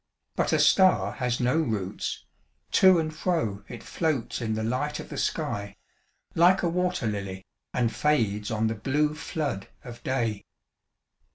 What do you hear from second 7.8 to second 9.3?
fades on the blue